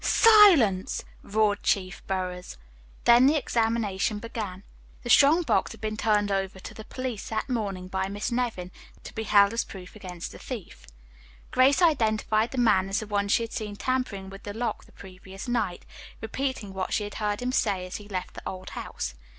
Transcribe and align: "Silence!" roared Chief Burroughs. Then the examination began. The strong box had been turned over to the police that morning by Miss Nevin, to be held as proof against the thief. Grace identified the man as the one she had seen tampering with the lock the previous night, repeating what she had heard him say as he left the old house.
"Silence!" 0.03 1.05
roared 1.21 1.61
Chief 1.61 2.01
Burroughs. 2.07 2.57
Then 3.03 3.27
the 3.27 3.35
examination 3.35 4.17
began. 4.17 4.63
The 5.03 5.11
strong 5.11 5.43
box 5.43 5.73
had 5.73 5.79
been 5.81 5.95
turned 5.95 6.31
over 6.31 6.59
to 6.59 6.73
the 6.73 6.85
police 6.85 7.29
that 7.29 7.47
morning 7.47 7.87
by 7.87 8.07
Miss 8.09 8.31
Nevin, 8.31 8.71
to 9.03 9.13
be 9.13 9.21
held 9.25 9.53
as 9.53 9.63
proof 9.63 9.95
against 9.95 10.31
the 10.31 10.39
thief. 10.39 10.87
Grace 11.51 11.83
identified 11.83 12.49
the 12.49 12.57
man 12.57 12.89
as 12.89 13.01
the 13.01 13.05
one 13.05 13.27
she 13.27 13.43
had 13.43 13.53
seen 13.53 13.75
tampering 13.75 14.31
with 14.31 14.41
the 14.41 14.55
lock 14.55 14.85
the 14.85 14.91
previous 14.91 15.47
night, 15.47 15.85
repeating 16.19 16.73
what 16.73 16.93
she 16.93 17.03
had 17.03 17.13
heard 17.21 17.39
him 17.39 17.51
say 17.51 17.85
as 17.85 17.97
he 17.97 18.07
left 18.07 18.33
the 18.33 18.49
old 18.49 18.71
house. 18.71 19.13